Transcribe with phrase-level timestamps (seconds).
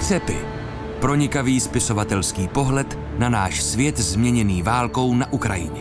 [0.00, 0.36] Střepy.
[1.00, 5.80] Pronikavý spisovatelský pohled na náš svět změněný válkou na Ukrajině.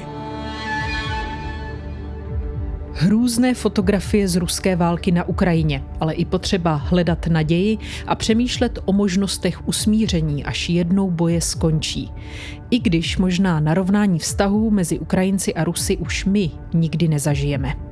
[2.93, 7.77] Hrůzné fotografie z ruské války na Ukrajině, ale i potřeba hledat naději
[8.07, 12.11] a přemýšlet o možnostech usmíření, až jednou boje skončí.
[12.69, 17.88] I když možná narovnání vztahů mezi Ukrajinci a Rusy už my nikdy nezažijeme.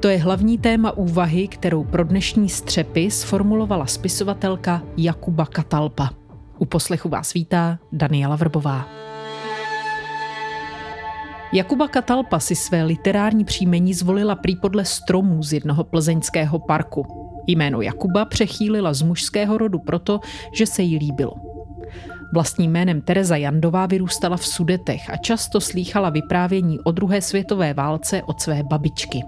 [0.00, 6.10] To je hlavní téma úvahy, kterou pro dnešní střepy sformulovala spisovatelka Jakuba Katalpa.
[6.58, 8.88] U poslechu vás vítá Daniela Vrbová.
[11.54, 17.06] Jakuba Katalpa si své literární příjmení zvolila prý podle stromů z jednoho plzeňského parku.
[17.46, 20.20] Jméno Jakuba přechýlila z mužského rodu proto,
[20.52, 21.34] že se jí líbilo.
[22.34, 28.22] Vlastním jménem Tereza Jandová vyrůstala v Sudetech a často slýchala vyprávění o druhé světové válce
[28.22, 29.22] od své babičky.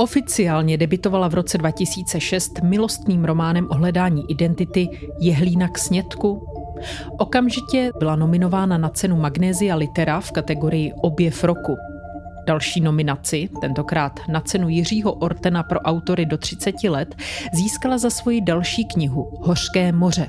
[0.00, 4.88] Oficiálně debitovala v roce 2006 milostným románem o hledání identity
[5.20, 6.46] Jehlína k snědku.
[7.18, 11.76] Okamžitě byla nominována na cenu Magnézia Litera v kategorii Objev roku.
[12.46, 17.14] Další nominaci, tentokrát na cenu Jiřího Ortena pro autory do 30 let,
[17.52, 20.28] získala za svoji další knihu Hořké moře.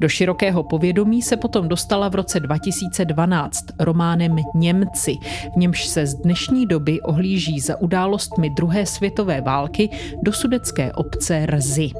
[0.00, 5.16] Do širokého povědomí se potom dostala v roce 2012 románem Němci,
[5.54, 9.90] v němž se z dnešní doby ohlíží za událostmi druhé světové války
[10.22, 11.90] do sudecké obce Rzy.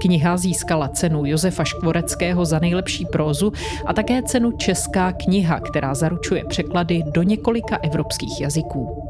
[0.00, 3.52] Kniha získala cenu Josefa Škvoreckého za nejlepší prózu
[3.86, 9.02] a také cenu Česká kniha, která zaručuje překlady do několika evropských jazyků.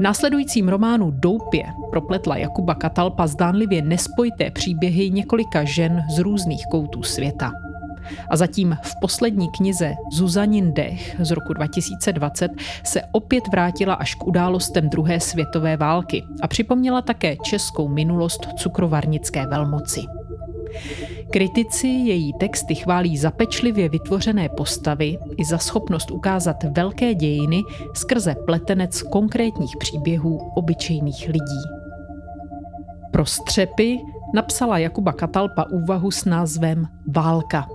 [0.00, 7.52] Následujícím románu Doupě propletla Jakuba Katalpa zdánlivě nespojité příběhy několika žen z různých koutů světa.
[8.30, 12.50] A zatím v poslední knize Zuzanin Dech z roku 2020
[12.84, 19.46] se opět vrátila až k událostem druhé světové války a připomněla také českou minulost cukrovarnické
[19.46, 20.00] velmoci.
[21.32, 27.62] Kritici její texty chválí za pečlivě vytvořené postavy i za schopnost ukázat velké dějiny
[27.94, 31.62] skrze pletenec konkrétních příběhů obyčejných lidí.
[33.12, 33.98] Pro střepy
[34.34, 37.68] napsala Jakuba Katalpa úvahu s názvem Válka.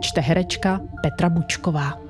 [0.00, 2.00] Čte herečka Petra Bučková.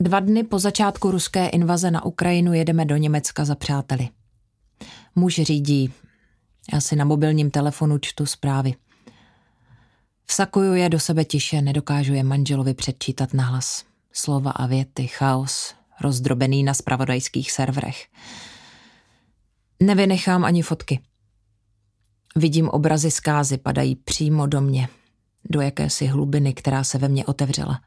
[0.00, 4.08] Dva dny po začátku ruské invaze na Ukrajinu jedeme do Německa za přáteli.
[5.18, 5.92] Muž řídí.
[6.72, 8.74] Já si na mobilním telefonu čtu zprávy.
[10.26, 13.84] Vsakuju je do sebe tiše, nedokážu je manželovi předčítat nahlas.
[14.12, 18.06] Slova a věty, chaos, rozdrobený na spravodajských serverech.
[19.80, 21.00] Nevynechám ani fotky.
[22.36, 24.88] Vidím obrazy zkázy, padají přímo do mě,
[25.50, 27.80] do jakési hlubiny, která se ve mně otevřela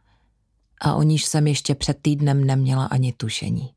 [0.81, 3.73] a o níž jsem ještě před týdnem neměla ani tušení.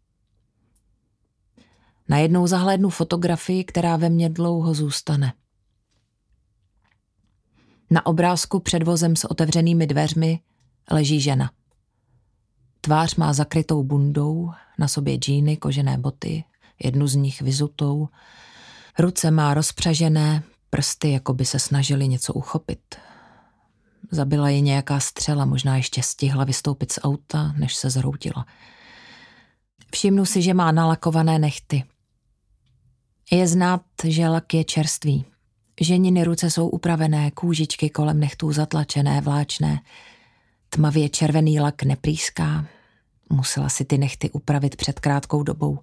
[2.09, 5.33] Najednou zahlédnu fotografii, která ve mně dlouho zůstane.
[7.91, 10.41] Na obrázku před vozem s otevřenými dveřmi
[10.91, 11.51] leží žena.
[12.81, 16.45] Tvář má zakrytou bundou, na sobě džíny, kožené boty,
[16.85, 18.09] jednu z nich vyzutou.
[18.99, 22.95] Ruce má rozpřažené, prsty, jako by se snažili něco uchopit.
[24.11, 28.47] Zabila ji nějaká střela, možná ještě stihla vystoupit z auta, než se zhroutila.
[29.93, 31.85] Všimnu si, že má nalakované nechty.
[33.31, 35.25] Je znát, že lak je čerstvý.
[35.81, 39.81] Ženiny ruce jsou upravené, kůžičky kolem nechtů zatlačené, vláčné.
[40.69, 42.67] Tmavě červený lak neprýská.
[43.31, 45.79] Musela si ty nechty upravit před krátkou dobou.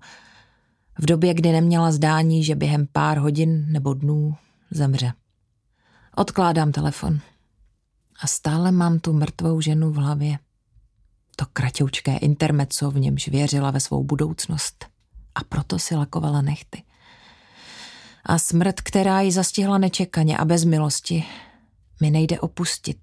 [0.99, 4.35] V době, kdy neměla zdání, že během pár hodin nebo dnů
[4.71, 5.13] zemře.
[6.15, 7.19] Odkládám telefon.
[8.21, 10.39] A stále mám tu mrtvou ženu v hlavě.
[11.35, 14.85] To kratoučké intermezzo v němž věřila ve svou budoucnost.
[15.35, 16.83] A proto si lakovala nechty.
[18.31, 21.25] A smrt, která ji zastihla nečekaně a bez milosti,
[22.01, 22.97] mi nejde opustit.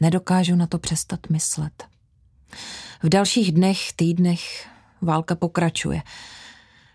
[0.00, 1.84] Nedokážu na to přestat myslet.
[3.02, 4.68] V dalších dnech, týdnech
[5.00, 6.02] válka pokračuje.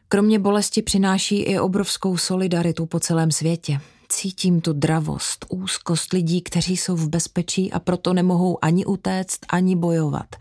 [0.08, 3.80] Kromě bolesti přináší i obrovskou solidaritu po celém světě.
[4.10, 9.76] Cítím tu dravost, úzkost lidí, kteří jsou v bezpečí a proto nemohou ani utéct, ani
[9.76, 10.36] bojovat.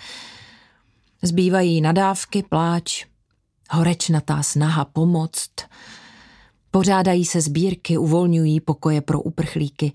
[1.22, 3.06] Zbývají nadávky, pláč,
[3.70, 5.50] horečnatá snaha pomoct.
[6.74, 9.92] Pořádají se sbírky, uvolňují pokoje pro uprchlíky.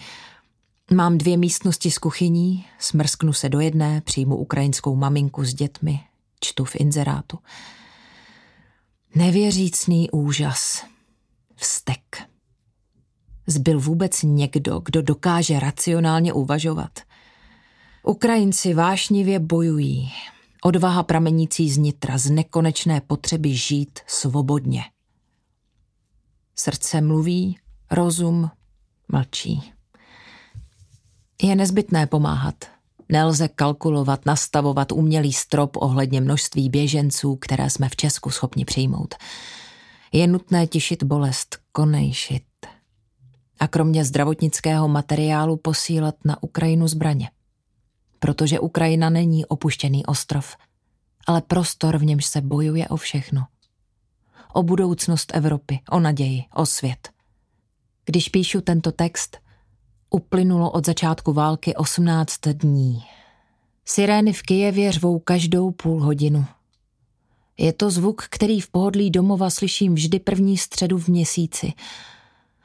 [0.94, 6.00] Mám dvě místnosti s kuchyní, smrsknu se do jedné, přijmu ukrajinskou maminku s dětmi,
[6.40, 7.40] čtu v inzerátu.
[9.16, 10.86] Nevěřícný úžas.
[11.56, 12.02] Vztek
[13.48, 17.00] zbyl vůbec někdo, kdo dokáže racionálně uvažovat.
[18.04, 20.12] Ukrajinci vášnivě bojují.
[20.64, 24.84] Odvaha pramenící z nitra, z nekonečné potřeby žít svobodně.
[26.60, 27.60] Srdce mluví,
[27.92, 28.52] rozum
[29.08, 29.74] mlčí.
[31.42, 32.56] Je nezbytné pomáhat.
[33.10, 39.16] Nelze kalkulovat, nastavovat umělý strop ohledně množství běženců, které jsme v Česku schopni přijmout.
[40.12, 42.44] Je nutné tišit bolest, konejšit.
[43.60, 47.30] A kromě zdravotnického materiálu posílat na Ukrajinu zbraně.
[48.20, 50.56] Protože Ukrajina není opuštěný ostrov,
[51.28, 53.46] ale prostor, v němž se bojuje o všechno.
[54.54, 57.10] O budoucnost Evropy, o naději, o svět.
[58.06, 59.38] Když píšu tento text–
[60.12, 63.04] Uplynulo od začátku války 18 dní.
[63.86, 66.46] Sirény v Kijevě řvou každou půl hodinu.
[67.58, 71.74] Je to zvuk, který v pohodlí domova slyším vždy první středu v měsíci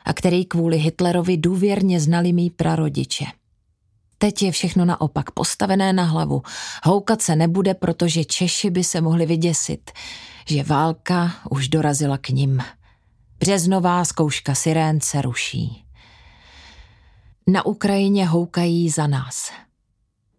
[0.05, 3.25] a který kvůli Hitlerovi důvěrně znali mý prarodiče.
[4.19, 6.43] Teď je všechno naopak postavené na hlavu.
[6.85, 9.91] Houkat se nebude, protože Češi by se mohli vyděsit,
[10.49, 12.63] že válka už dorazila k nim.
[13.39, 15.85] Březnová zkouška sirén se ruší.
[17.47, 19.51] Na Ukrajině houkají za nás.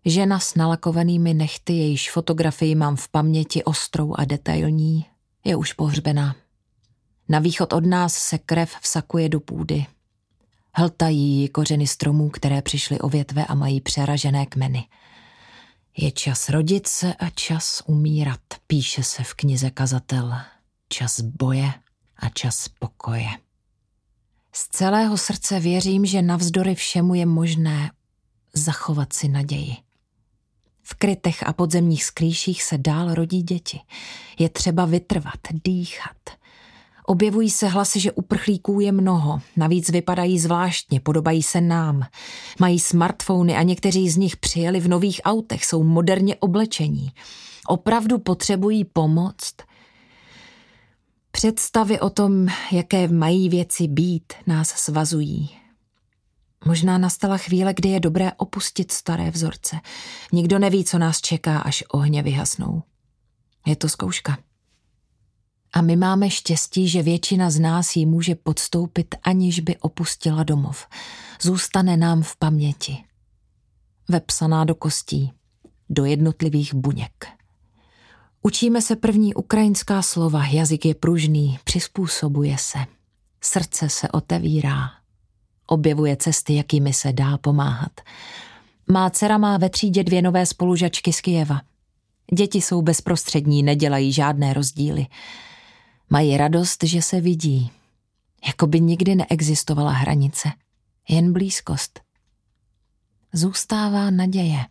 [0.06, 5.06] Žena s nalakovanými nechty, jejíž fotografii mám v paměti ostrou a detailní,
[5.44, 6.36] je už pohřbená.
[7.30, 9.86] Na východ od nás se krev vsakuje do půdy.
[10.78, 14.88] Hltají ji kořeny stromů, které přišly o větve a mají přeražené kmeny.
[15.98, 20.34] Je čas rodit se a čas umírat, píše se v knize Kazatel.
[20.90, 21.74] Čas boje
[22.18, 23.28] a čas pokoje.
[24.54, 27.92] Z celého srdce věřím, že navzdory všemu je možné
[28.54, 29.76] zachovat si naději.
[30.84, 33.80] V krytech a podzemních skrýších se dál rodí děti.
[34.40, 36.18] Je třeba vytrvat, dýchat.
[37.08, 42.04] Objevují se hlasy, že uprchlíků je mnoho, navíc vypadají zvláštně, podobají se nám.
[42.60, 47.12] Mají smartfony a někteří z nich přijeli v nových autech, jsou moderně oblečení.
[47.68, 49.56] Opravdu potřebují pomoct–
[51.36, 55.58] Představy o tom, jaké mají věci být, nás svazují.
[56.66, 59.80] Možná nastala chvíle, kdy je dobré opustit staré vzorce.
[60.32, 62.84] Nikdo neví, co nás čeká, až ohně vyhasnou.
[63.66, 64.38] Je to zkouška.
[65.76, 70.88] A my máme štěstí, že většina z nás ji může podstoupit, aniž by opustila domov.
[71.42, 72.98] Zůstane nám v paměti.
[74.10, 75.32] Vepsaná do kostí,
[75.90, 77.28] do jednotlivých buněk.
[78.42, 82.80] Učíme se první ukrajinská slova, jazyk je pružný, přizpůsobuje se.
[83.42, 84.90] Srdce se otevírá.
[85.68, 87.92] Objevuje cesty, jakými se dá pomáhat.
[88.92, 91.62] Má dcera má ve třídě dvě nové spolužačky z Kijeva.
[92.34, 95.08] Děti jsou bezprostřední, nedělají žádné rozdíly.
[96.10, 97.72] Mají radost, že se vidí.
[98.48, 100.50] Jako by nikdy neexistovala hranice.
[101.10, 102.00] Jen blízkost.
[103.34, 104.66] Zůstává naděje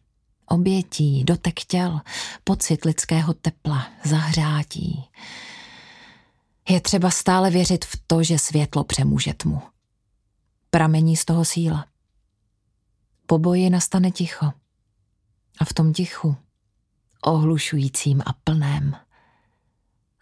[0.46, 2.00] obětí, dotek těl,
[2.44, 5.04] pocit lidského tepla, zahřátí.
[6.68, 9.62] Je třeba stále věřit v to, že světlo přemůže tmu.
[10.70, 11.86] Pramení z toho síla.
[13.26, 14.52] Po boji nastane ticho.
[15.58, 16.36] A v tom tichu,
[17.22, 18.96] ohlušujícím a plném,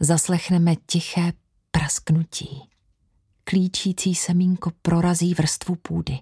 [0.03, 1.33] zaslechneme tiché
[1.71, 2.63] prasknutí.
[3.45, 6.19] Klíčící semínko prorazí vrstvu půdy.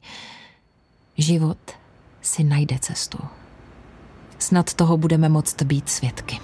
[1.18, 1.58] Život
[2.22, 3.18] si najde cestu.
[4.38, 6.38] Snad toho budeme moct být svědky.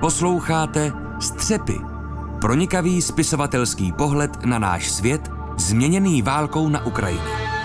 [0.00, 1.74] Posloucháte Střepy.
[2.40, 7.57] Pronikavý spisovatelský pohled na náš svět, změněný válkou na Ukrajině.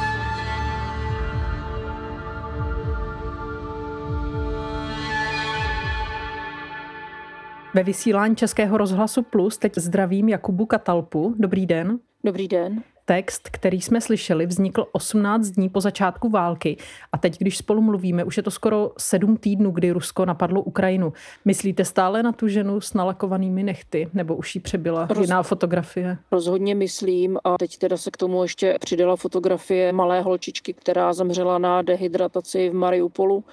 [7.75, 11.35] Ve vysílání Českého rozhlasu Plus teď zdravím Jakubu Katalpu.
[11.39, 11.99] Dobrý den.
[12.23, 12.83] Dobrý den.
[13.05, 16.77] Text, který jsme slyšeli, vznikl 18 dní po začátku války
[17.11, 21.13] a teď, když spolu mluvíme, už je to skoro sedm týdnů, kdy Rusko napadlo Ukrajinu.
[21.45, 25.27] Myslíte stále na tu ženu s nalakovanými nechty, nebo už jí přebyla Roz...
[25.27, 26.17] jiná fotografie?
[26.31, 31.57] Rozhodně myslím a teď teda se k tomu ještě přidala fotografie malé holčičky, která zemřela
[31.57, 33.43] na dehydrataci v Mariupolu.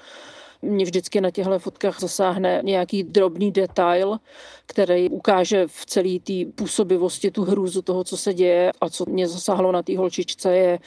[0.63, 4.19] Mě vždycky na těchto fotkách zasáhne nějaký drobný detail,
[4.67, 8.73] který ukáže v celé té působivosti tu hrůzu toho, co se děje.
[8.81, 10.79] A co mě zasáhlo na té holčičce je,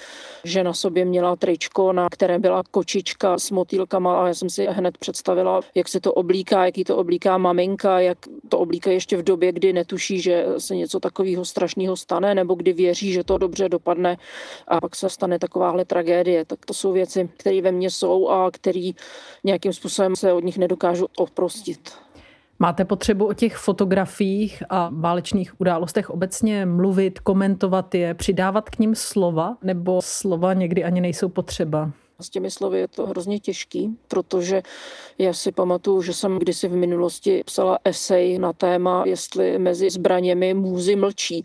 [0.43, 4.65] že na sobě měla tričko, na kterém byla kočička s motýlkama a já jsem si
[4.65, 8.17] hned představila, jak se to oblíká, jaký to oblíká maminka, jak
[8.49, 12.73] to oblíká ještě v době, kdy netuší, že se něco takového strašného stane, nebo kdy
[12.73, 14.17] věří, že to dobře dopadne
[14.67, 16.45] a pak se stane takováhle tragédie.
[16.45, 18.91] Tak to jsou věci, které ve mně jsou a které
[19.63, 21.91] nějakým způsobem se od nich nedokážu oprostit.
[22.59, 28.95] Máte potřebu o těch fotografiích a válečných událostech obecně mluvit, komentovat je, přidávat k ním
[28.95, 31.91] slova, nebo slova někdy ani nejsou potřeba?
[32.19, 34.61] S těmi slovy je to hrozně těžký, protože
[35.17, 40.53] já si pamatuju, že jsem kdysi v minulosti psala esej na téma, jestli mezi zbraněmi
[40.53, 41.41] můzy mlčí.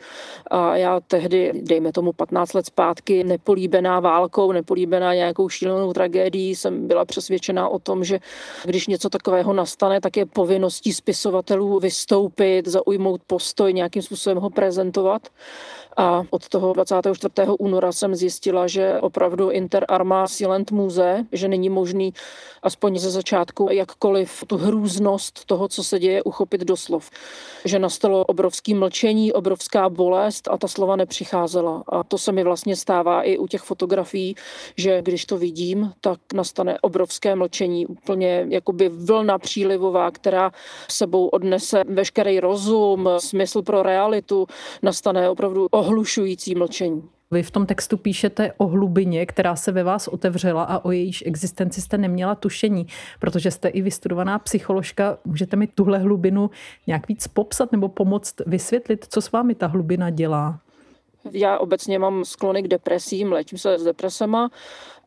[0.51, 6.87] A já tehdy, dejme tomu 15 let zpátky, nepolíbená válkou, nepolíbená nějakou šílenou tragédií, jsem
[6.87, 8.21] byla přesvědčená o tom, že
[8.65, 15.29] když něco takového nastane, tak je povinností spisovatelů vystoupit, zaujmout postoj, nějakým způsobem ho prezentovat.
[16.01, 17.31] A od toho 24.
[17.59, 22.15] února jsem zjistila, že opravdu Inter Arma Silent Muse, že není možný
[22.63, 27.11] aspoň ze začátku jakkoliv tu hrůznost toho, co se děje, uchopit do slov.
[27.65, 31.83] Že nastalo obrovský mlčení, obrovská bolest a ta slova nepřicházela.
[31.89, 34.35] A to se mi vlastně stává i u těch fotografií,
[34.77, 40.53] že když to vidím, tak nastane obrovské mlčení, úplně jakoby vlna přílivová, která
[40.89, 44.47] sebou odnese veškerý rozum, smysl pro realitu,
[44.83, 47.03] nastane opravdu ohlušující mlčení.
[47.31, 51.25] Vy v tom textu píšete o hlubině, která se ve vás otevřela a o jejíž
[51.27, 52.87] existenci jste neměla tušení,
[53.19, 55.19] protože jste i vystudovaná psycholožka.
[55.25, 56.51] Můžete mi tuhle hlubinu
[56.87, 60.61] nějak víc popsat nebo pomoct vysvětlit, co s vámi ta hlubina dělá?
[61.33, 64.51] Já obecně mám sklony k depresím, léčím se s depresema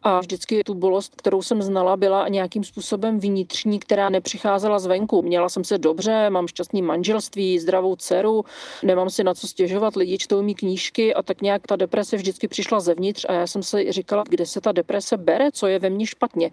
[0.04, 5.22] a vždycky tu bolest, kterou jsem znala, byla nějakým způsobem vnitřní, která nepřicházela zvenku.
[5.22, 8.46] Měla jsem se dobře, mám šťastný manželství, zdravou dceru,
[8.84, 12.48] nemám si na co stěžovat, lidi čtou mi knížky a tak nějak ta deprese vždycky
[12.48, 15.90] přišla zevnitř a já jsem si říkala, kde se ta deprese bere, co je ve
[15.90, 16.52] mně špatně.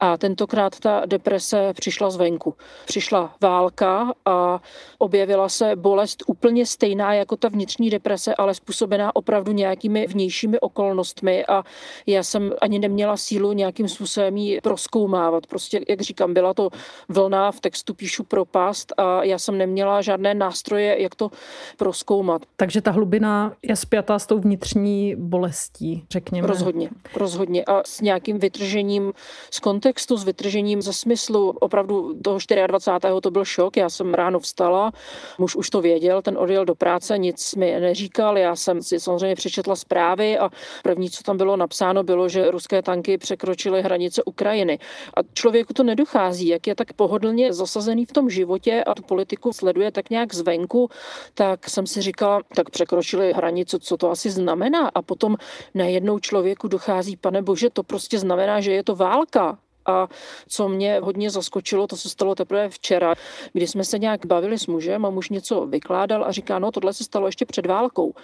[0.00, 2.54] A tentokrát ta deprese přišla zvenku.
[2.86, 4.60] Přišla válka a
[4.98, 11.46] objevila se bolest úplně stejná jako ta vnitřní deprese, ale způsobená opravdu nějakými vnějšími okolnostmi
[11.46, 11.64] a
[12.06, 15.46] já jsem ani neměla sílu nějakým způsobem ji proskoumávat.
[15.46, 16.70] Prostě, jak říkám, byla to
[17.08, 21.30] vlna, v textu píšu propast a já jsem neměla žádné nástroje, jak to
[21.76, 22.42] proskoumat.
[22.56, 26.48] Takže ta hlubina je spjatá s tou vnitřní bolestí, řekněme.
[26.48, 27.64] Rozhodně, rozhodně.
[27.64, 29.12] A s nějakým vytržením
[29.50, 31.50] z kontextu, s vytržením ze smyslu.
[31.50, 33.14] Opravdu toho 24.
[33.22, 33.76] to byl šok.
[33.76, 34.92] Já jsem ráno vstala,
[35.38, 38.38] muž už to věděl, ten odjel do práce, nic mi neříkal.
[38.38, 40.50] Já jsem si samozřejmě přečetla zprávy a
[40.82, 44.78] první, co tam bylo napsáno, bylo, že ruské ruské tanky překročily hranice Ukrajiny.
[45.16, 49.52] A člověku to nedochází, jak je tak pohodlně zasazený v tom životě a tu politiku
[49.52, 50.90] sleduje tak nějak zvenku,
[51.34, 54.90] tak jsem si říkala, tak překročili hranice, co to asi znamená.
[54.94, 55.36] A potom
[55.74, 59.58] najednou člověku dochází, pane bože, to prostě znamená, že je to válka.
[59.86, 60.08] A
[60.48, 63.14] co mě hodně zaskočilo, to se stalo teprve včera,
[63.52, 66.92] kdy jsme se nějak bavili s mužem a muž něco vykládal a říká, no tohle
[66.92, 68.14] se stalo ještě před válkou.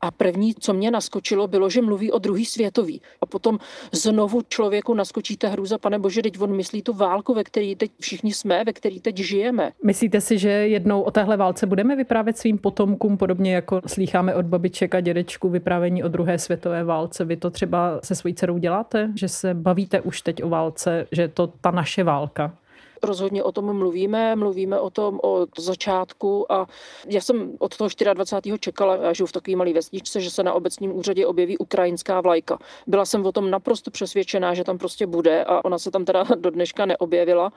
[0.00, 3.00] A první, co mě naskočilo, bylo, že mluví o druhý světový.
[3.20, 3.58] A potom
[3.92, 7.90] znovu člověku naskočí ta hrůza, pane bože, teď on myslí tu válku, ve které teď
[8.00, 9.72] všichni jsme, ve které teď žijeme.
[9.84, 14.46] Myslíte si, že jednou o téhle válce budeme vyprávět svým potomkům, podobně jako slýcháme od
[14.46, 17.24] babiček a dědečku vyprávění o druhé světové válce?
[17.24, 21.22] Vy to třeba se svojí dcerou děláte, že se bavíte už teď o válce, že
[21.22, 22.54] je to ta naše válka?
[23.02, 26.66] Rozhodně o tom mluvíme, mluvíme o tom od začátku a
[27.08, 28.58] já jsem od toho 24.
[28.58, 32.58] čekala, já žiju v takové malé vesničce, že se na obecním úřadě objeví ukrajinská vlajka.
[32.86, 36.24] Byla jsem o tom naprosto přesvědčená, že tam prostě bude a ona se tam teda
[36.34, 37.52] do dneška neobjevila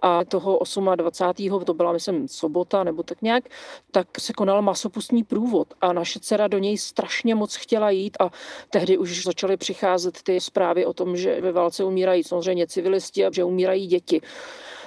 [0.00, 0.60] a toho
[0.96, 1.64] 28.
[1.64, 3.44] to byla myslím sobota nebo tak nějak,
[3.90, 8.30] tak se konal masopustní průvod a naše dcera do něj strašně moc chtěla jít a
[8.70, 13.30] tehdy už začaly přicházet ty zprávy o tom, že ve válce umírají samozřejmě civilisti a
[13.32, 14.20] že umírají děti.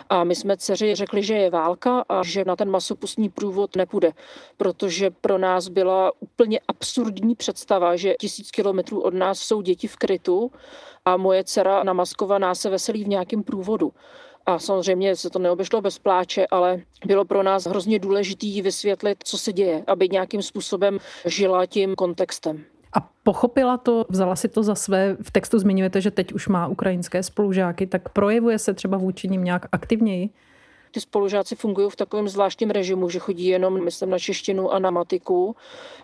[0.10, 4.12] A my jsme dceři řekli, že je válka a že na ten masopustní průvod nepůjde,
[4.58, 9.96] protože pro nás byla úplně absurdní představa, že tisíc kilometrů od nás jsou děti v
[9.96, 10.52] krytu
[11.06, 13.94] a moje dcera namaskovaná se veselí v nějakém průvodu.
[14.46, 19.38] A samozřejmě se to neobešlo bez pláče, ale bylo pro nás hrozně důležité vysvětlit, co
[19.38, 22.66] se děje, aby nějakým způsobem žila tím kontextem.
[22.94, 25.18] A pochopila to, vzala si to za své.
[25.22, 29.44] V textu zmiňujete, že teď už má ukrajinské spolužáky, tak projevuje se třeba vůči ním
[29.44, 30.30] nějak aktivněji?
[30.92, 34.92] Ty spolužáci fungují v takovém zvláštním režimu, že chodí jenom, myslím, na češtinu a na
[34.92, 35.56] matiku.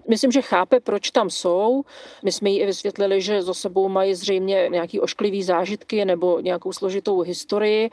[0.08, 1.84] Myslím, že chápe, proč tam jsou.
[2.24, 6.72] My jsme jí i vysvětlili, že za sebou mají zřejmě nějaký ošklivý zážitky nebo nějakou
[6.74, 7.90] složitou historii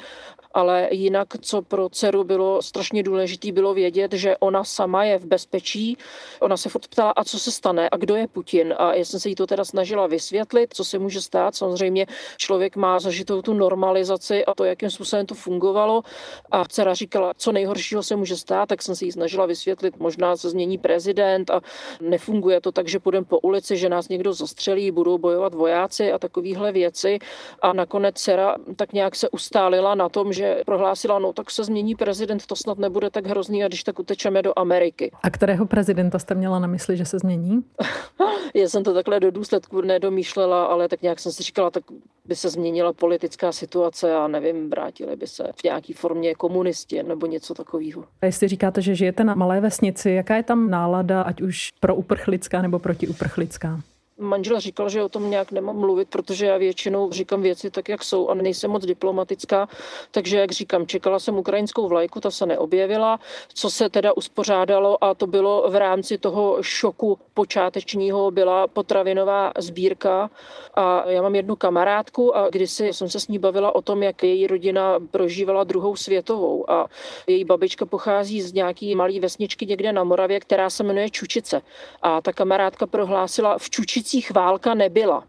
[0.54, 5.24] ale jinak, co pro dceru bylo strašně důležité, bylo vědět, že ona sama je v
[5.24, 5.98] bezpečí.
[6.40, 8.74] Ona se furt ptala, a co se stane, a kdo je Putin.
[8.78, 11.54] A já jsem se jí to teda snažila vysvětlit, co se může stát.
[11.54, 12.06] Samozřejmě
[12.36, 16.02] člověk má zažitou tu normalizaci a to, jakým způsobem to fungovalo.
[16.50, 20.36] A dcera říkala, co nejhoršího se může stát, tak jsem se jí snažila vysvětlit, možná
[20.36, 21.60] se změní prezident a
[22.00, 26.18] nefunguje to tak, že půjdeme po ulici, že nás někdo zastřelí, budou bojovat vojáci a
[26.18, 27.18] takovéhle věci.
[27.62, 31.94] A nakonec dcera tak nějak se ustálila na tom, že prohlásila, no tak se změní
[31.94, 35.10] prezident, to snad nebude tak hrozný a když tak utečeme do Ameriky.
[35.22, 37.64] A kterého prezidenta jste měla na mysli, že se změní?
[38.54, 41.84] Já jsem to takhle do důsledku nedomýšlela, ale tak nějak jsem si říkala, tak
[42.24, 46.34] by se změnila politická situace a nevím, vrátili by se v nějaké formě
[46.72, 48.04] komunisti nebo něco takového.
[48.22, 51.94] A jestli říkáte, že žijete na malé vesnici, jaká je tam nálada, ať už pro
[51.94, 53.80] uprchlická nebo proti uprchlická?
[54.22, 58.04] Manžel říkal, že o tom nějak nemám mluvit, protože já většinou říkám věci tak, jak
[58.04, 59.68] jsou a nejsem moc diplomatická.
[60.10, 63.20] Takže, jak říkám, čekala jsem ukrajinskou vlajku, ta se neobjevila.
[63.54, 70.30] Co se teda uspořádalo a to bylo v rámci toho šoku počátečního, byla potravinová sbírka.
[70.74, 74.22] A já mám jednu kamarádku a kdysi jsem se s ní bavila o tom, jak
[74.22, 76.70] její rodina prožívala druhou světovou.
[76.70, 76.86] A
[77.26, 81.62] její babička pochází z nějaký malé vesničky někde na Moravě, která se jmenuje Čučice.
[82.02, 85.24] A ta kamarádka prohlásila v Čučici Ulicích válka nebyla.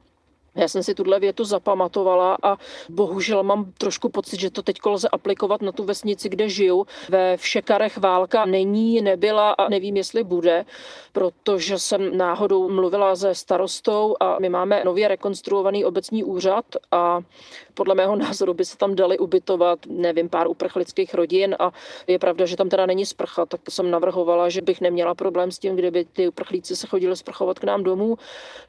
[0.55, 2.57] Já jsem si tuhle větu zapamatovala a
[2.89, 6.87] bohužel mám trošku pocit, že to teď lze aplikovat na tu vesnici, kde žiju.
[7.09, 10.65] Ve Všekarech válka není, nebyla a nevím, jestli bude,
[11.11, 17.21] protože jsem náhodou mluvila se starostou a my máme nově rekonstruovaný obecní úřad a
[17.73, 21.71] podle mého názoru by se tam dali ubytovat, nevím, pár uprchlických rodin a
[22.07, 25.59] je pravda, že tam teda není sprcha, tak jsem navrhovala, že bych neměla problém s
[25.59, 28.17] tím, kdyby ty uprchlíci se chodili sprchovat k nám domů.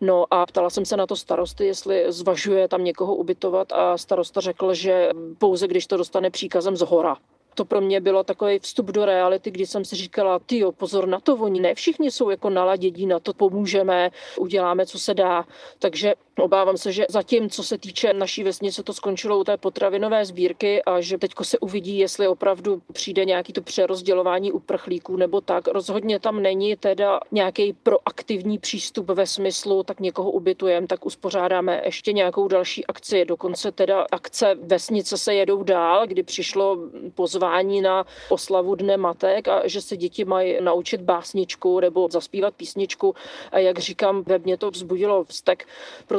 [0.00, 4.40] No a ptala jsem se na to starosty, jestli zvažuje tam někoho ubytovat a starosta
[4.40, 7.16] řekl, že pouze když to dostane příkazem z hora
[7.54, 11.20] to pro mě bylo takový vstup do reality, kdy jsem si říkala, ty pozor na
[11.20, 15.44] to, oni ne všichni jsou jako naladědí, na to pomůžeme, uděláme, co se dá.
[15.78, 20.24] Takže obávám se, že zatím, co se týče naší vesnice, to skončilo u té potravinové
[20.24, 25.68] sbírky a že teďko se uvidí, jestli opravdu přijde nějaký to přerozdělování uprchlíků nebo tak.
[25.68, 32.12] Rozhodně tam není teda nějaký proaktivní přístup ve smyslu, tak někoho ubytujeme, tak uspořádáme ještě
[32.12, 33.24] nějakou další akci.
[33.24, 36.78] Dokonce teda akce vesnice se jedou dál, kdy přišlo
[37.14, 42.54] pozvání pozvání na oslavu Dne matek a že se děti mají naučit básničku nebo zaspívat
[42.54, 43.14] písničku.
[43.52, 45.66] A jak říkám, ve mně to vzbudilo vztek,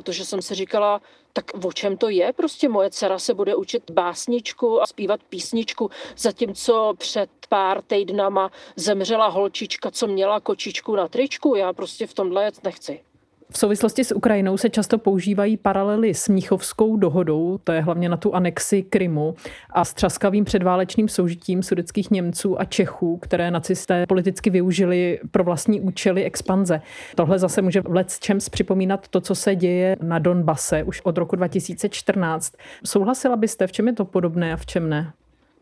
[0.06, 1.02] protože jsem si říkala,
[1.34, 2.34] tak o čem to je?
[2.34, 9.28] Prostě moje dcera se bude učit básničku a zpívat písničku, zatímco před pár týdnama zemřela
[9.28, 11.56] holčička, co měla kočičku na tričku.
[11.56, 13.04] Já prostě v tomhle nechci.
[13.50, 18.18] V souvislosti s Ukrajinou se často používají paralely s Mnichovskou dohodou, to je hlavně na
[18.18, 19.36] tu anexi Krymu,
[19.70, 25.82] a s třaskavým předválečným soužitím sudeckých Němců a Čechů, které nacisté politicky využili pro vlastní
[25.82, 26.82] účely expanze.
[27.16, 31.36] Tohle zase může v Champs připomínat to, co se děje na Donbase už od roku
[31.36, 32.54] 2014.
[32.86, 35.14] Souhlasila byste, v čem je to podobné a v čem ne?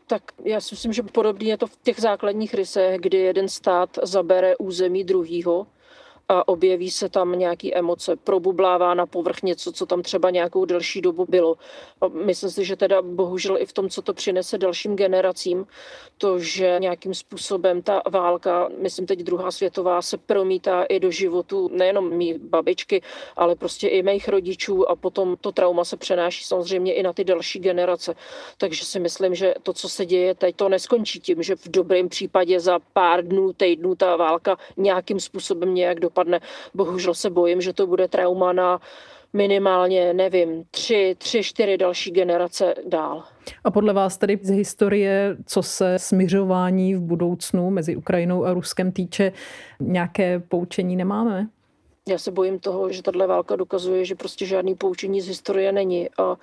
[0.06, 3.98] Tak já si myslím, že podobně je to v těch základních rysech, kdy jeden stát
[4.02, 5.66] zabere území druhýho
[6.28, 11.00] a objeví se tam nějaký emoce, probublává na povrch něco, co tam třeba nějakou delší
[11.00, 11.56] dobu bylo.
[12.00, 15.66] A myslím si, že teda bohužel i v tom, co to přinese dalším generacím,
[16.18, 21.70] to, že nějakým způsobem ta válka, myslím teď druhá světová, se promítá i do životu
[21.72, 23.02] nejenom mý babičky,
[23.36, 27.24] ale prostě i mých rodičů a potom to trauma se přenáší samozřejmě i na ty
[27.24, 28.14] další generace.
[28.58, 32.08] Takže si myslím, že to, co se děje teď, to neskončí tím, že v dobrém
[32.08, 36.40] případě za pár dnů, týdnů ta válka nějakým způsobem nějak do dopadne.
[36.74, 38.80] Bohužel se bojím, že to bude trauma na
[39.32, 43.22] minimálně, nevím, tři, tři, čtyři další generace dál.
[43.64, 48.92] A podle vás tedy z historie, co se směřování v budoucnu mezi Ukrajinou a Ruskem
[48.92, 49.32] týče,
[49.80, 51.46] nějaké poučení nemáme?
[52.08, 56.10] Já se bojím toho, že tahle válka dokazuje, že prostě žádný poučení z historie není
[56.18, 56.36] a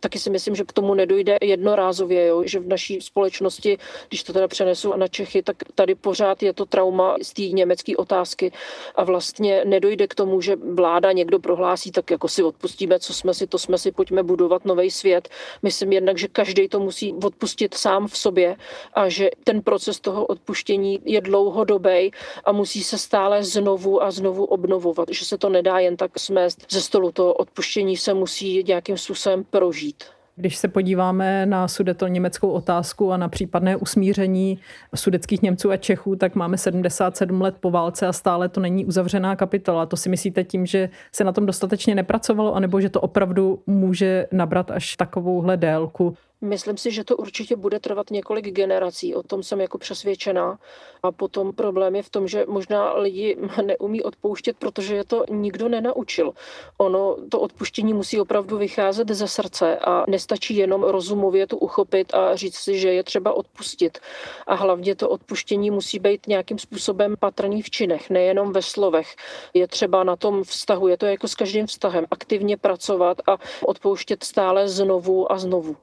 [0.00, 2.42] taky si myslím, že k tomu nedojde jednorázově, jo?
[2.46, 6.66] že v naší společnosti, když to teda přenesu na Čechy, tak tady pořád je to
[6.66, 8.52] trauma z té německé otázky
[8.94, 13.34] a vlastně nedojde k tomu, že vláda někdo prohlásí, tak jako si odpustíme, co jsme
[13.34, 15.28] si, to jsme si, pojďme budovat nový svět.
[15.62, 18.56] Myslím jednak, že každý to musí odpustit sám v sobě
[18.94, 22.12] a že ten proces toho odpuštění je dlouhodobý
[22.44, 26.72] a musí se stále znovu a znovu obnovovat, že se to nedá jen tak smést
[26.72, 27.12] ze stolu.
[27.12, 30.04] To odpuštění se musí nějakým způsobem prožít žít.
[30.36, 34.58] Když se podíváme na sudeto německou otázku a na případné usmíření
[34.94, 39.36] sudeckých Němců a Čechů, tak máme 77 let po válce a stále to není uzavřená
[39.36, 39.86] kapitola.
[39.86, 44.26] To si myslíte tím, že se na tom dostatečně nepracovalo, anebo že to opravdu může
[44.32, 46.16] nabrat až takovouhle délku?
[46.40, 50.58] Myslím si, že to určitě bude trvat několik generací, o tom jsem jako přesvědčená.
[51.02, 55.68] A potom problém je v tom, že možná lidi neumí odpouštět, protože je to nikdo
[55.68, 56.32] nenaučil.
[56.78, 62.36] Ono, to odpuštění musí opravdu vycházet ze srdce a nestačí jenom rozumově to uchopit a
[62.36, 63.98] říct si, že je třeba odpustit.
[64.46, 69.16] A hlavně to odpuštění musí být nějakým způsobem patrný v činech, nejenom ve slovech.
[69.54, 74.24] Je třeba na tom vztahu, je to jako s každým vztahem, aktivně pracovat a odpouštět
[74.24, 75.76] stále znovu a znovu.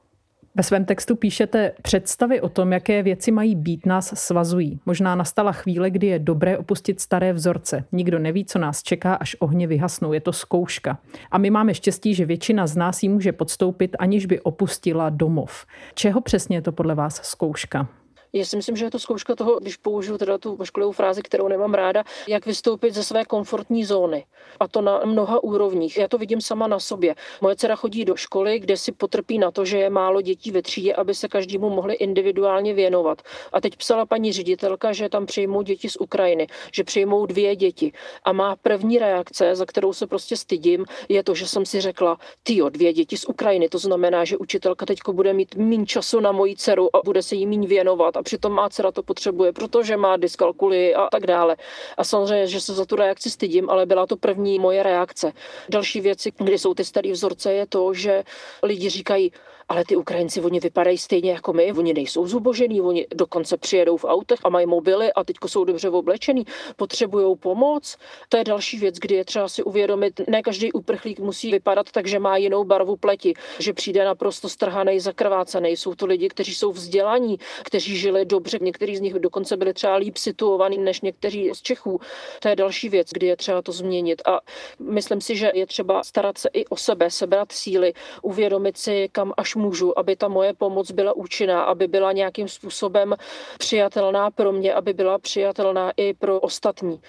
[0.57, 4.79] Ve svém textu píšete, představy o tom, jaké věci mají být, nás svazují.
[4.85, 7.83] Možná nastala chvíle, kdy je dobré opustit staré vzorce.
[7.91, 10.13] Nikdo neví, co nás čeká, až ohně vyhasnou.
[10.13, 10.97] Je to zkouška.
[11.31, 15.65] A my máme štěstí, že většina z nás ji může podstoupit, aniž by opustila domov.
[15.93, 17.87] Čeho přesně je to podle vás zkouška?
[18.36, 21.48] Já si myslím, že je to zkouška toho, když použiju teda tu ošklivou frázi, kterou
[21.48, 24.26] nemám ráda, jak vystoupit ze své komfortní zóny.
[24.60, 25.98] A to na mnoha úrovních.
[25.98, 27.15] Já to vidím sama na sobě.
[27.41, 30.62] Moje dcera chodí do školy, kde si potrpí na to, že je málo dětí ve
[30.62, 33.21] třídě, aby se každému mohli individuálně věnovat.
[33.54, 37.91] A teď psala paní ředitelka, že tam přijmou děti z Ukrajiny, že přijmou dvě děti.
[38.24, 42.17] A má první reakce, za kterou se prostě stydím, je to, že jsem si řekla,
[42.43, 43.69] ty dvě děti z Ukrajiny.
[43.69, 47.36] To znamená, že učitelka teď bude mít méně času na moji dceru a bude se
[47.36, 48.17] jí méně věnovat.
[48.17, 51.55] A přitom má dcera to potřebuje, protože má dyskalkuly a tak dále.
[51.97, 55.31] A samozřejmě, že se za tu reakci stydím, ale byla to první moje reakce.
[55.69, 58.23] Další věci, kdy jsou ty staré vzorce, je to, že
[58.63, 59.31] lidi říkají,
[59.69, 64.06] ale ty Ukrajinci, oni vypadají stejně jako my, oni nejsou zubožený, oni dokonce přijedou v
[64.06, 67.97] autech a mají mobily a teď jsou dobře oblečený, potřebují pomoc.
[68.30, 72.08] To je další věc, kdy je třeba si uvědomit, ne každý uprchlík musí vypadat tak,
[72.08, 75.69] že má jinou barvu pleti, že přijde naprosto strhaný, zakrvácený.
[75.69, 79.95] Jsou to lidi, kteří jsou vzdělaní, kteří žili dobře, někteří z nich dokonce byli třeba
[79.95, 81.99] líp situovaní než někteří z Čechů.
[82.39, 84.21] To je další věc, kdy je třeba to změnit.
[84.28, 84.39] A
[84.80, 89.34] myslím si, že je třeba starat se i o sebe, sebrat síly, uvědomit si, kam
[89.38, 93.15] až můžu, aby ta moje pomoc byla účinná, aby byla nějakým způsobem
[93.59, 97.01] přijatelná pro mě, aby byla přijatelná i pro ostatní.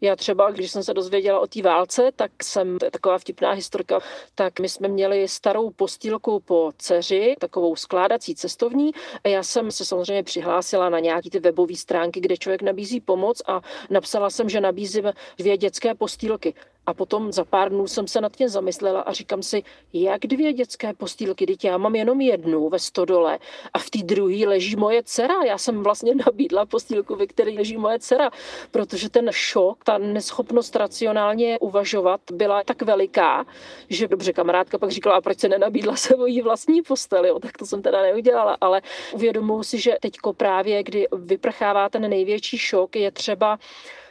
[0.00, 3.50] Já třeba, když jsem se dozvěděla o té válce, tak jsem, to je taková vtipná
[3.50, 4.00] historka,
[4.34, 8.90] tak my jsme měli starou postýlku po dceři, takovou skládací cestovní
[9.24, 13.42] a já jsem se samozřejmě přihlásila na nějaký ty webové stránky, kde člověk nabízí pomoc
[13.46, 16.54] a napsala jsem, že nabízím dvě dětské postýlky.
[16.86, 20.52] A potom za pár dnů jsem se nad tím zamyslela a říkám si, jak dvě
[20.52, 23.38] dětské postýlky, teď já mám jenom jednu ve stodole
[23.74, 25.34] a v té druhé leží moje dcera.
[25.46, 28.30] Já jsem vlastně nabídla postýlku, ve které leží moje dcera,
[28.70, 33.46] protože ten šok, ta neschopnost racionálně uvažovat byla tak veliká,
[33.88, 37.66] že dobře kamarádka pak říkala, a proč se nenabídla svoji vlastní posteli, jo, tak to
[37.66, 43.10] jsem teda neudělala, ale uvědomuji si, že teďko právě, kdy vyprchává ten největší šok, je
[43.10, 43.58] třeba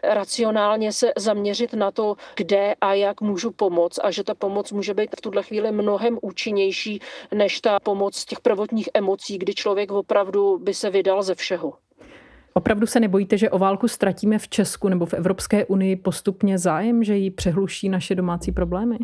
[0.03, 4.93] racionálně se zaměřit na to, kde a jak můžu pomoct a že ta pomoc může
[4.93, 6.99] být v tuhle chvíli mnohem účinnější
[7.33, 11.73] než ta pomoc těch prvotních emocí, kdy člověk opravdu by se vydal ze všeho.
[12.53, 17.03] Opravdu se nebojíte, že o válku ztratíme v Česku nebo v Evropské unii postupně zájem,
[17.03, 18.97] že ji přehluší naše domácí problémy?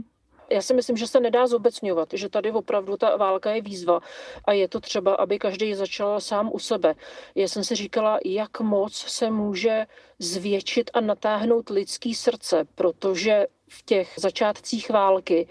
[0.51, 3.99] Já si myslím, že se nedá zobecňovat, že tady opravdu ta válka je výzva
[4.45, 6.95] a je to třeba, aby každý začal sám u sebe.
[7.35, 9.85] Já jsem si říkala, jak moc se může
[10.19, 15.47] zvětšit a natáhnout lidský srdce, protože v těch začátcích války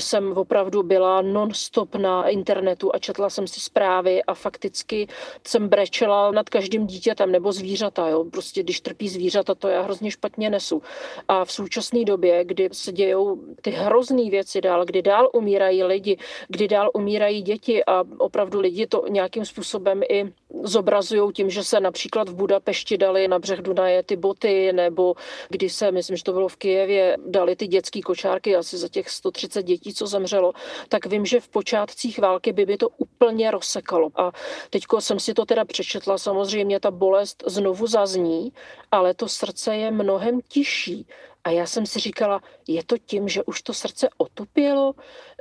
[0.00, 5.08] jsem opravdu byla non-stop na internetu a četla jsem si zprávy a fakticky
[5.46, 8.08] jsem brečela nad každým dítětem nebo zvířata.
[8.08, 8.24] Jo.
[8.24, 10.82] Prostě když trpí zvířata, to já hrozně špatně nesu.
[11.28, 16.18] A v současné době, kdy se dějou ty hrozné věci dál, kdy dál umírají lidi,
[16.48, 21.80] kdy dál umírají děti a opravdu lidi to nějakým způsobem i zobrazují tím, že se
[21.80, 25.14] například v Budapešti dali na břeh Dunaje ty boty, nebo
[25.48, 29.10] když se, myslím, že to bylo v Kijevě, dali ty dětské kočárky asi za těch
[29.10, 30.52] 130 dětí, co zemřelo,
[30.88, 34.10] tak vím, že v počátcích války by by to úplně rozsekalo.
[34.14, 34.32] A
[34.70, 38.52] teďko jsem si to teda přečetla, samozřejmě ta bolest znovu zazní,
[38.92, 41.06] ale to srdce je mnohem tižší.
[41.44, 44.94] A já jsem si říkala, je to tím, že už to srdce otupělo,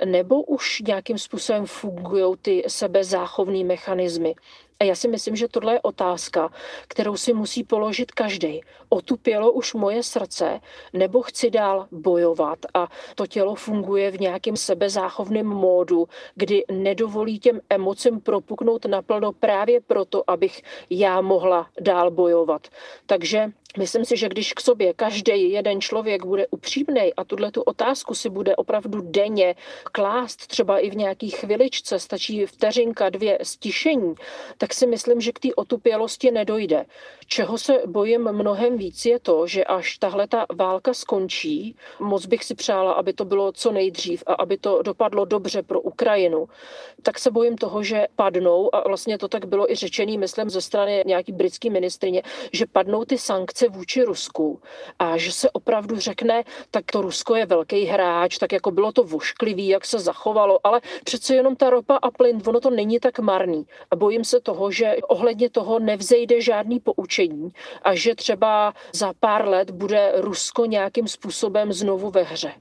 [0.06, 4.36] nebo už nějakým způsobem fungují ty sebezáchovné mechanismy.
[4.80, 6.50] A já si myslím, že tohle je otázka,
[6.88, 8.62] kterou si musí položit každý.
[8.90, 10.60] Otupělo už moje srdce,
[10.94, 17.62] nebo chci dál bojovat a to tělo funguje v nějakém sebezáchovném módu, kdy nedovolí těm
[17.70, 22.68] emocím propuknout naplno právě proto, abych já mohla dál bojovat.
[23.06, 27.62] Takže Myslím si, že když k sobě každý jeden člověk bude upřímný a tuhle tu
[27.62, 29.56] otázku si bude opravdu denně
[29.92, 34.16] klást, třeba i v nějaký chviličce, stačí vteřinka, dvě stišení,
[34.58, 36.86] tak si myslím, že k té otupělosti nedojde.
[37.28, 42.44] Čeho se bojím mnohem víc je to, že až tahle ta válka skončí, moc bych
[42.44, 46.48] si přála, aby to bylo co nejdřív a aby to dopadlo dobře pro Ukrajinu,
[47.02, 50.62] tak se bojím toho, že padnou, a vlastně to tak bylo i řečený, myslím, ze
[50.62, 52.22] strany nějaký britský ministrině,
[52.54, 54.62] že padnou ty sankce pozice vůči Rusku
[55.00, 59.04] a že se opravdu řekne, tak to Rusko je velký hráč, tak jako bylo to
[59.04, 63.20] vošklivý, jak se zachovalo, ale přece jenom ta ropa a plyn, ono to není tak
[63.20, 63.66] marný.
[63.92, 67.52] A bojím se toho, že ohledně toho nevzejde žádný poučení
[67.82, 72.52] a že třeba za pár let bude Rusko nějakým způsobem znovu ve hře.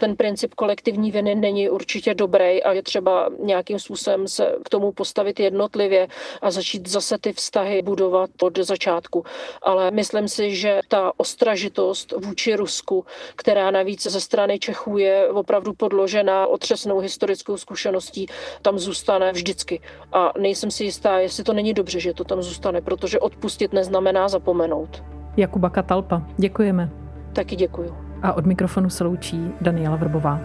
[0.00, 4.92] Ten princip kolektivní viny není určitě dobrý a je třeba nějakým způsobem se k tomu
[4.92, 6.08] postavit jednotlivě
[6.42, 9.24] a začít zase ty vztahy budovat od začátku.
[9.62, 13.04] Ale myslím si, že ta ostražitost vůči Rusku,
[13.36, 18.26] která navíc ze strany Čechů je opravdu podložená otřesnou historickou zkušeností,
[18.62, 19.80] tam zůstane vždycky.
[20.12, 24.28] A nejsem si jistá, jestli to není dobře, že to tam zůstane, protože odpustit neznamená
[24.28, 25.02] zapomenout.
[25.36, 26.90] Jakuba Katalpa, děkujeme.
[27.32, 27.96] Taky děkuju.
[28.22, 30.40] A od mikrofonu se loučí Daniela Vrbová.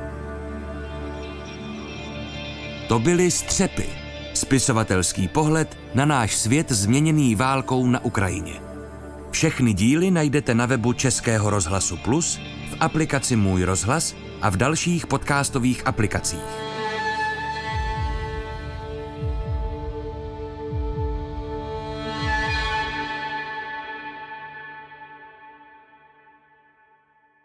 [2.88, 3.90] To byly Střepy,
[4.34, 8.69] spisovatelský pohled na náš svět změněný válkou na Ukrajině.
[9.32, 12.40] Všechny díly najdete na webu Českého rozhlasu Plus,
[12.72, 16.79] v aplikaci Můj rozhlas a v dalších podcastových aplikacích.